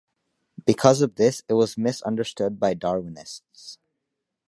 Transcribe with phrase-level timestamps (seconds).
[0.65, 3.77] Because of this, it was misunderstood by Darwinists.